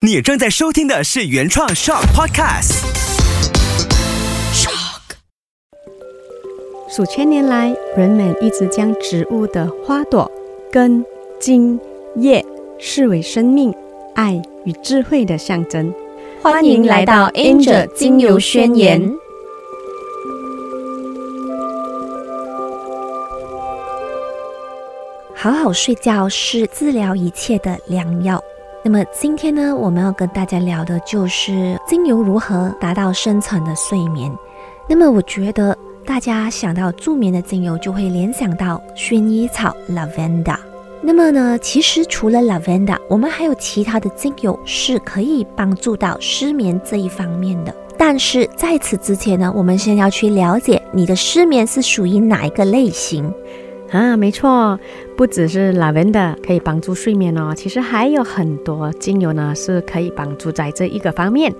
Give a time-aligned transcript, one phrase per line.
[0.00, 2.84] 你正在收听的是原创 Shock Podcast。
[4.54, 5.00] Shock。
[6.88, 10.30] 数千年来，人们一直将植物的花朵、
[10.70, 11.04] 根、
[11.40, 11.80] 茎、
[12.14, 12.46] 叶
[12.78, 13.74] 视为生命、
[14.14, 15.92] 爱与智慧的象征。
[16.40, 19.12] 欢迎来到 Angel 精油宣言。
[25.34, 28.40] 好好睡觉是治疗一切的良药。
[28.90, 34.34] 那么今天呢，我们要跟大家聊的就是精油如何达到深层的睡眠。
[34.88, 35.76] 那么我觉得
[36.06, 40.56] 大家想到助眠的精油，就会联想到薰衣草 （Lavender）。
[41.02, 47.74] 那么呢，其实除了 Lavender，我们还有其他的精油是可以帮助到失眠这一方面的。
[47.98, 53.30] 但是在此之前呢，我们先要去了解你的失眠是属于哪一个类型。
[53.90, 54.78] 啊，没错，
[55.16, 61.50] 不只是 lavender 可以帮助睡眠哦，其实还有很多精油呢是可以帮助在这一个方面。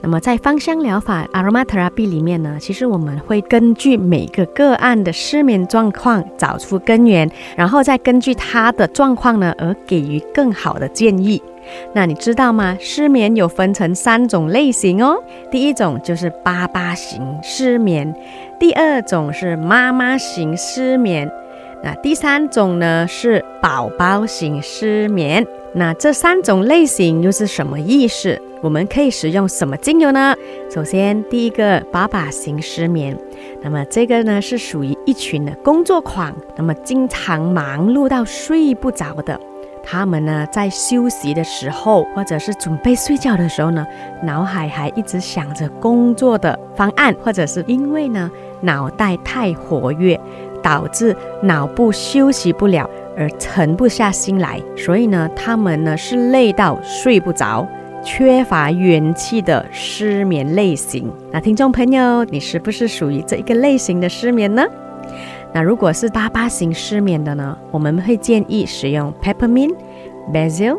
[0.00, 11.40] 那么在芳香疗法 aromatherapy 里面呢，其实我们会根据每个个案的失眠状况找出根源，然后再根据他的状况呢而给予更好的建议。
[11.92, 12.76] 那你知道吗？
[12.80, 15.16] 失眠有分成三种类型哦，
[15.48, 18.12] 第一种就是爸爸型失眠，
[18.58, 21.30] 第二种是妈妈型失眠。
[21.82, 25.46] 那第三种呢是宝宝型失眠。
[25.74, 28.40] 那这三种类型又是什么意思？
[28.62, 30.34] 我们可以使用什么精油呢？
[30.68, 33.16] 首先，第一个爸爸型失眠，
[33.62, 39.38] 那么这个呢是属于一群的工作狂，那么经常忙碌到睡不着的。
[39.90, 43.86] 他们呢在休息的时候，或者是准备睡觉的时候呢，
[44.22, 50.18] 脑海还一直想着工作的方案，或者是因为呢脑袋太活跃。
[50.68, 57.66] 导致脑部休息不了而沉不下心来，所以呢，他们呢是累到睡不着、
[58.04, 61.10] 缺乏元气的失眠类型。
[61.32, 64.62] 那听众朋友，你是不是属于这一个类型的失眠呢？
[65.54, 69.74] 那如果是八八型失眠的呢，我们会建议使用 peppermint、
[70.30, 70.76] basil、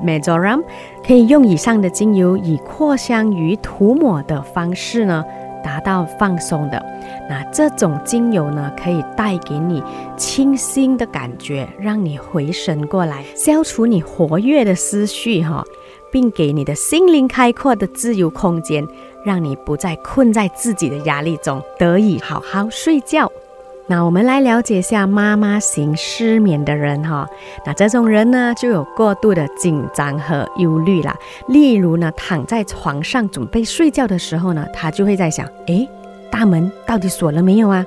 [0.00, 0.60] m a j o r a m
[1.02, 5.24] 可以用以上的精油以扩香与涂抹的方式呢。
[5.62, 6.84] 达到放松的，
[7.28, 9.82] 那这种精油呢，可以带给你
[10.16, 15.64] 清新的感觉，让你回神过来，消除你活跃的思绪哈，
[16.10, 18.86] 并给你的心灵开阔的自由空间，
[19.24, 23.30] 让你不再困在自己的压力中，得以好好睡觉。
[23.90, 27.28] 那我们来了解一下妈妈型失眠的人哈，
[27.66, 31.16] 那这种人呢就有过度的紧张和忧虑啦。
[31.48, 35.88] 例如呢，躺在床上准备睡觉的时候呢，他就会在想：诶，
[36.30, 37.84] 大门到底锁了没有啊？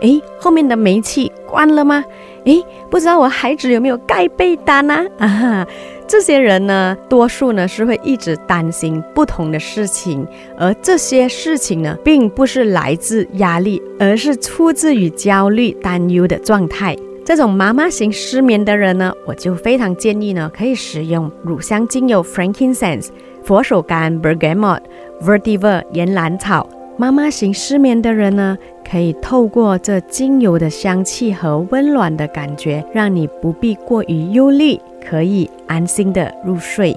[0.00, 2.04] 诶，后面的煤气关了吗？
[2.46, 2.60] 诶，
[2.90, 5.06] 不知道我孩子有没有盖被单呢？
[5.18, 5.66] 啊哈！
[6.06, 10.26] 这些人呢，多数呢是会一直担心不同的事情，
[10.58, 16.94] 而这些事情呢，并不是来自压力，而是出自于焦虑、担忧的状态。
[17.24, 23.08] 这种妈妈型失眠的人呢，我就非常建议呢，可以使用乳香精油 frankincense、
[23.42, 24.80] 佛手柑 bergamot、
[25.22, 26.68] Vertiver（ 岩兰草。
[26.96, 28.56] 妈妈型失眠的人呢，
[28.88, 36.96] 可以透过这精油的香气和温暖的感觉，让你不必过于忧虑，可以安心的入睡。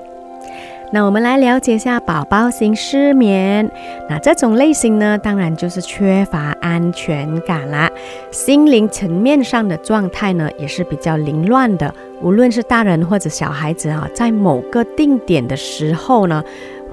[0.93, 3.69] 那我们来了解一下宝宝型失眠。
[4.07, 7.89] 那这种类型呢，当然就是缺乏安全感啦，
[8.31, 11.91] 心灵层面上的状态呢，也是比较凌乱的。
[12.21, 16.43] 无论是大人或者小孩子啊，在某个定点的时候呢。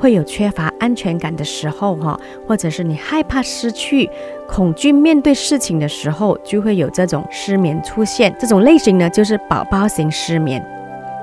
[0.04, 4.06] 会有缺乏安全感的时候，哈，或者是你害怕失去、
[4.46, 8.36] 恐惧面对事情的时候，就会有这种失眠出现。
[8.38, 10.62] 这种类型呢，就是宝宝型失眠。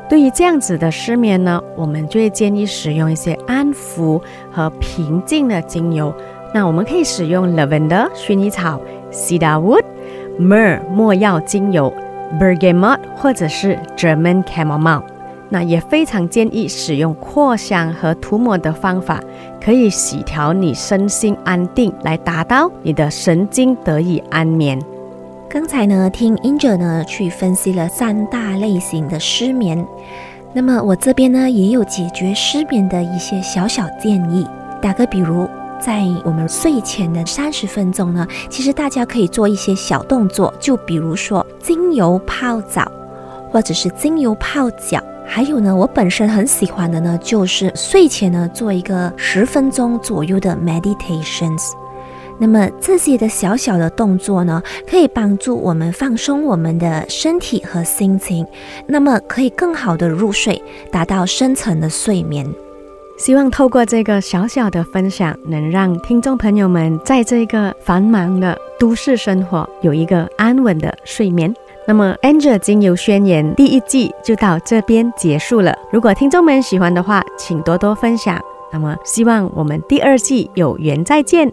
[0.09, 4.19] 对于这样子的失眠呢，我们就会建议使用一些安抚
[4.51, 6.11] 和平静的精油。
[6.51, 8.81] 那我们可以使用 lavender 薰衣草、
[9.11, 9.83] cedarwood、
[10.39, 11.93] mer 没药精油、
[12.39, 15.03] bergamot 或者是 German chamomile。
[15.53, 19.21] 那也非常建议使用扩香和涂抹的方法，
[19.61, 24.81] 可以洗调你身心安定，来达到你的神经得以安眠。
[25.49, 29.85] 刚才呢，听 Angel 呢去分析了三大类型的失眠，
[30.53, 34.47] 那么我这边呢也有解决失眠的一些小小建议。
[34.81, 35.49] 打个比如，
[35.81, 42.89] 在我们睡前的三十分钟呢，其实大家可以做一些小动作，就比如说精油泡澡，
[43.51, 45.03] 或者是精油泡脚。
[45.33, 51.71] 还有呢，我本身很喜欢的呢，就是睡前呢做一个十分钟左右的 meditations。
[52.37, 58.45] 那么这些的小小的动作呢，可以帮助我们放松我们的身体和心情，
[58.85, 60.61] 那么可以更好的入睡，
[60.91, 62.45] 达到深层的睡眠。
[63.17, 71.53] 希望透过这个小小的分享，能让听众朋友们在这个繁忙的都市生活有一个安稳的睡眠。
[71.91, 75.77] 那么《Angel 精油宣言》第一季就到这边结束了。
[75.91, 78.41] 如果听众们喜欢的话，请多多分享。
[78.71, 81.51] 那么希望我们第二季有缘再见。